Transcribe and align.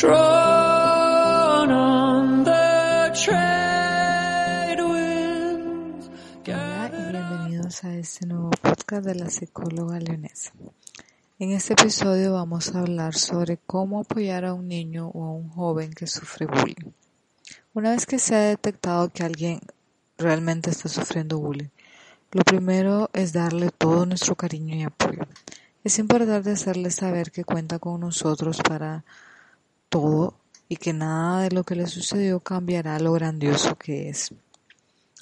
Drawn 0.00 1.72
on 1.72 2.44
the 2.44 3.10
trade 3.20 4.80
winds. 4.80 6.08
Hola 6.46 6.88
y 6.92 7.10
bienvenidos 7.10 7.82
a 7.82 7.96
este 7.96 8.24
nuevo 8.24 8.50
podcast 8.50 9.04
de 9.04 9.16
la 9.16 9.28
psicóloga 9.28 9.98
leonesa. 9.98 10.52
En 11.40 11.50
este 11.50 11.72
episodio 11.72 12.34
vamos 12.34 12.76
a 12.76 12.78
hablar 12.78 13.16
sobre 13.16 13.56
cómo 13.56 13.98
apoyar 13.98 14.44
a 14.44 14.54
un 14.54 14.68
niño 14.68 15.08
o 15.08 15.24
a 15.24 15.32
un 15.32 15.48
joven 15.48 15.92
que 15.92 16.06
sufre 16.06 16.46
bullying. 16.46 16.92
Una 17.74 17.90
vez 17.90 18.06
que 18.06 18.20
se 18.20 18.36
ha 18.36 18.40
detectado 18.42 19.08
que 19.08 19.24
alguien 19.24 19.58
realmente 20.16 20.70
está 20.70 20.88
sufriendo 20.88 21.40
bullying, 21.40 21.70
lo 22.30 22.44
primero 22.44 23.10
es 23.12 23.32
darle 23.32 23.70
todo 23.76 24.06
nuestro 24.06 24.36
cariño 24.36 24.76
y 24.76 24.84
apoyo. 24.84 25.26
Es 25.82 25.98
importante 25.98 26.52
hacerle 26.52 26.92
saber 26.92 27.32
que 27.32 27.42
cuenta 27.42 27.80
con 27.80 28.00
nosotros 28.00 28.58
para 28.58 29.04
todo 29.88 30.38
y 30.68 30.76
que 30.76 30.92
nada 30.92 31.42
de 31.42 31.50
lo 31.50 31.64
que 31.64 31.74
le 31.74 31.86
sucedió 31.86 32.40
cambiará 32.40 32.98
lo 32.98 33.12
grandioso 33.12 33.76
que 33.76 34.08
es. 34.08 34.34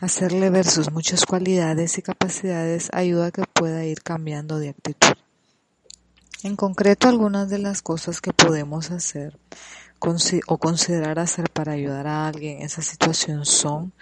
Hacerle 0.00 0.50
ver 0.50 0.66
sus 0.66 0.90
muchas 0.90 1.26
cualidades 1.26 1.98
y 1.98 2.02
capacidades 2.02 2.90
ayuda 2.92 3.26
a 3.26 3.30
que 3.30 3.44
pueda 3.52 3.84
ir 3.84 4.02
cambiando 4.02 4.58
de 4.58 4.70
actitud. 4.70 5.14
En 6.42 6.56
concreto, 6.56 7.08
algunas 7.08 7.48
de 7.50 7.58
las 7.58 7.82
cosas 7.82 8.20
que 8.20 8.32
podemos 8.32 8.90
hacer 8.90 9.38
o 10.48 10.58
considerar 10.58 11.20
hacer 11.20 11.48
para 11.50 11.72
ayudar 11.72 12.08
a 12.08 12.26
alguien 12.26 12.58
en 12.58 12.62
esa 12.62 12.82
situación 12.82 13.44
son 13.44 13.92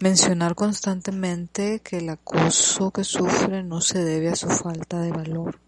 mencionar 0.00 0.56
constantemente 0.56 1.80
que 1.80 1.98
el 1.98 2.08
acoso 2.08 2.90
que 2.90 3.04
sufre 3.04 3.62
no 3.62 3.80
se 3.80 4.02
debe 4.02 4.30
a 4.30 4.36
su 4.36 4.48
falta 4.48 5.00
de 5.00 5.12
valor. 5.12 5.60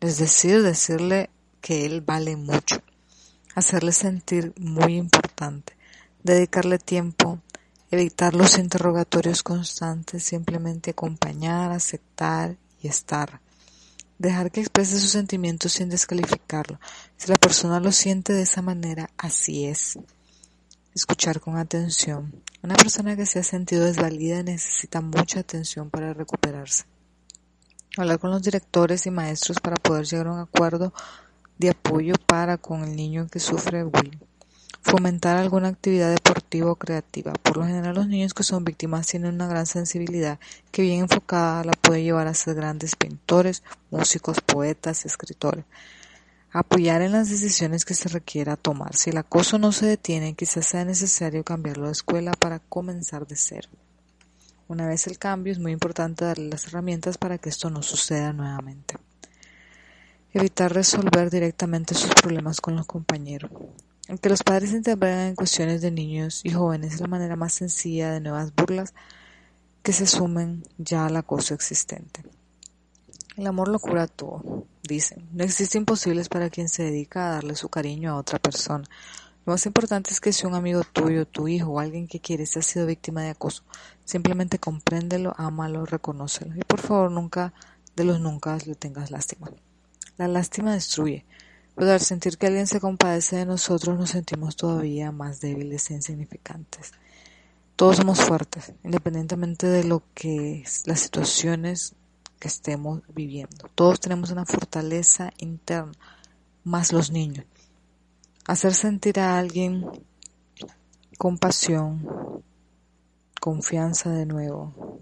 Es 0.00 0.16
decir, 0.16 0.62
decirle 0.62 1.28
que 1.60 1.84
él 1.84 2.00
vale 2.00 2.36
mucho 2.36 2.82
hacerle 3.54 3.92
sentir 3.92 4.52
muy 4.58 4.96
importante, 4.96 5.76
dedicarle 6.22 6.78
tiempo, 6.78 7.40
evitar 7.90 8.34
los 8.34 8.58
interrogatorios 8.58 9.42
constantes, 9.42 10.22
simplemente 10.22 10.90
acompañar, 10.90 11.72
aceptar 11.72 12.56
y 12.82 12.88
estar. 12.88 13.40
Dejar 14.18 14.50
que 14.50 14.60
exprese 14.60 15.00
sus 15.00 15.10
sentimientos 15.10 15.72
sin 15.72 15.88
descalificarlo. 15.88 16.78
Si 17.16 17.28
la 17.28 17.36
persona 17.36 17.80
lo 17.80 17.90
siente 17.90 18.34
de 18.34 18.42
esa 18.42 18.60
manera, 18.60 19.08
así 19.16 19.64
es. 19.64 19.98
Escuchar 20.94 21.40
con 21.40 21.56
atención. 21.56 22.42
Una 22.62 22.74
persona 22.74 23.16
que 23.16 23.24
se 23.24 23.38
ha 23.38 23.42
sentido 23.42 23.86
desvalida 23.86 24.42
necesita 24.42 25.00
mucha 25.00 25.40
atención 25.40 25.88
para 25.88 26.12
recuperarse. 26.12 26.84
Hablar 27.96 28.18
con 28.18 28.30
los 28.30 28.42
directores 28.42 29.06
y 29.06 29.10
maestros 29.10 29.58
para 29.58 29.76
poder 29.76 30.04
llegar 30.04 30.26
a 30.28 30.32
un 30.32 30.40
acuerdo 30.40 30.92
de 31.60 31.68
apoyo 31.68 32.14
para 32.26 32.56
con 32.56 32.84
el 32.84 32.96
niño 32.96 33.28
que 33.30 33.38
sufre 33.38 33.84
bullying. 33.84 34.18
Fomentar 34.80 35.36
alguna 35.36 35.68
actividad 35.68 36.10
deportiva 36.10 36.72
o 36.72 36.76
creativa. 36.76 37.34
Por 37.34 37.58
lo 37.58 37.66
general 37.66 37.94
los 37.94 38.08
niños 38.08 38.32
que 38.32 38.44
son 38.44 38.64
víctimas 38.64 39.06
tienen 39.06 39.34
una 39.34 39.46
gran 39.46 39.66
sensibilidad 39.66 40.40
que 40.72 40.80
bien 40.80 41.00
enfocada 41.00 41.62
la 41.64 41.72
puede 41.72 42.02
llevar 42.02 42.28
a 42.28 42.34
ser 42.34 42.54
grandes 42.54 42.96
pintores, 42.96 43.62
músicos, 43.90 44.40
poetas, 44.40 45.04
escritores. 45.04 45.66
Apoyar 46.50 47.02
en 47.02 47.12
las 47.12 47.28
decisiones 47.28 47.84
que 47.84 47.92
se 47.92 48.08
requiera 48.08 48.56
tomar. 48.56 48.96
Si 48.96 49.10
el 49.10 49.18
acoso 49.18 49.58
no 49.58 49.70
se 49.70 49.84
detiene, 49.84 50.34
quizás 50.34 50.66
sea 50.66 50.86
necesario 50.86 51.44
cambiarlo 51.44 51.86
de 51.86 51.92
escuela 51.92 52.32
para 52.32 52.58
comenzar 52.58 53.26
de 53.26 53.36
cero. 53.36 53.68
Una 54.66 54.86
vez 54.86 55.06
el 55.06 55.18
cambio, 55.18 55.52
es 55.52 55.58
muy 55.58 55.72
importante 55.72 56.24
darle 56.24 56.48
las 56.48 56.66
herramientas 56.68 57.18
para 57.18 57.36
que 57.36 57.50
esto 57.50 57.68
no 57.68 57.82
suceda 57.82 58.32
nuevamente. 58.32 58.96
Evitar 60.32 60.72
resolver 60.72 61.28
directamente 61.28 61.94
sus 61.94 62.14
problemas 62.14 62.60
con 62.60 62.76
los 62.76 62.86
compañeros. 62.86 63.50
Aunque 64.08 64.28
los 64.28 64.42
padres 64.42 64.72
intervengan 64.72 65.28
en 65.28 65.34
cuestiones 65.34 65.82
de 65.82 65.90
niños 65.90 66.40
y 66.44 66.50
jóvenes 66.50 66.94
es 66.94 67.00
la 67.00 67.08
manera 67.08 67.36
más 67.36 67.52
sencilla 67.52 68.12
de 68.12 68.20
nuevas 68.20 68.54
burlas 68.54 68.94
que 69.82 69.92
se 69.92 70.06
sumen 70.06 70.62
ya 70.78 71.06
al 71.06 71.16
acoso 71.16 71.54
existente. 71.54 72.22
El 73.36 73.46
amor 73.46 73.68
lo 73.68 73.78
cura 73.78 74.06
todo, 74.06 74.66
dicen. 74.82 75.28
No 75.32 75.44
existe 75.44 75.78
imposibles 75.78 76.28
para 76.28 76.50
quien 76.50 76.68
se 76.68 76.82
dedica 76.82 77.26
a 77.26 77.34
darle 77.34 77.54
su 77.54 77.68
cariño 77.68 78.12
a 78.12 78.16
otra 78.16 78.38
persona. 78.38 78.84
Lo 79.46 79.52
más 79.54 79.64
importante 79.66 80.10
es 80.10 80.20
que 80.20 80.32
si 80.32 80.46
un 80.46 80.54
amigo 80.54 80.82
tuyo, 80.84 81.26
tu 81.26 81.48
hijo 81.48 81.70
o 81.70 81.80
alguien 81.80 82.06
que 82.06 82.20
quieres 82.20 82.56
ha 82.56 82.62
sido 82.62 82.86
víctima 82.86 83.22
de 83.22 83.30
acoso, 83.30 83.64
simplemente 84.04 84.58
compréndelo, 84.58 85.34
ámalo, 85.36 85.86
reconócelo. 85.86 86.54
Y 86.56 86.60
por 86.60 86.80
favor 86.80 87.10
nunca, 87.10 87.54
de 87.96 88.04
los 88.04 88.20
nunca, 88.20 88.58
le 88.66 88.74
tengas 88.74 89.10
lástima. 89.10 89.50
La 90.20 90.28
lástima 90.28 90.74
destruye, 90.74 91.24
pero 91.74 91.92
al 91.92 92.00
sentir 92.00 92.36
que 92.36 92.46
alguien 92.46 92.66
se 92.66 92.78
compadece 92.78 93.36
de 93.36 93.46
nosotros 93.46 93.98
nos 93.98 94.10
sentimos 94.10 94.54
todavía 94.54 95.12
más 95.12 95.40
débiles 95.40 95.90
e 95.90 95.94
insignificantes. 95.94 96.92
Todos 97.74 97.96
somos 97.96 98.20
fuertes, 98.20 98.74
independientemente 98.84 99.66
de 99.66 99.82
lo 99.84 100.02
que 100.12 100.62
las 100.84 101.00
situaciones 101.00 101.94
que 102.38 102.48
estemos 102.48 103.00
viviendo. 103.14 103.70
Todos 103.74 103.98
tenemos 103.98 104.30
una 104.30 104.44
fortaleza 104.44 105.32
interna, 105.38 105.94
más 106.64 106.92
los 106.92 107.10
niños. 107.10 107.46
Hacer 108.46 108.74
sentir 108.74 109.20
a 109.20 109.38
alguien 109.38 109.86
compasión, 111.16 112.42
confianza 113.40 114.10
de 114.10 114.26
nuevo, 114.26 115.00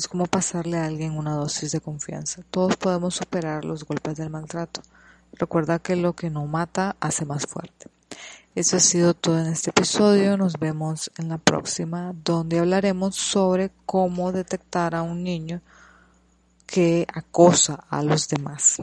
es 0.00 0.08
como 0.08 0.24
pasarle 0.24 0.78
a 0.78 0.86
alguien 0.86 1.18
una 1.18 1.34
dosis 1.34 1.72
de 1.72 1.80
confianza. 1.82 2.40
Todos 2.50 2.76
podemos 2.76 3.14
superar 3.14 3.66
los 3.66 3.84
golpes 3.84 4.16
del 4.16 4.30
maltrato. 4.30 4.80
Recuerda 5.34 5.78
que 5.78 5.94
lo 5.94 6.14
que 6.14 6.30
no 6.30 6.46
mata 6.46 6.96
hace 7.00 7.26
más 7.26 7.44
fuerte. 7.46 7.88
Eso 8.54 8.78
ha 8.78 8.80
sido 8.80 9.12
todo 9.12 9.38
en 9.38 9.48
este 9.48 9.68
episodio. 9.68 10.38
Nos 10.38 10.54
vemos 10.54 11.10
en 11.18 11.28
la 11.28 11.36
próxima, 11.36 12.14
donde 12.24 12.60
hablaremos 12.60 13.14
sobre 13.14 13.72
cómo 13.84 14.32
detectar 14.32 14.94
a 14.94 15.02
un 15.02 15.22
niño 15.22 15.60
que 16.66 17.06
acosa 17.12 17.84
a 17.90 18.02
los 18.02 18.26
demás. 18.26 18.78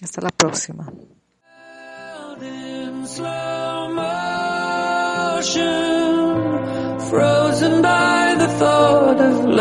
Hasta 0.00 0.20
la 0.20 0.30
próxima. 0.30 0.92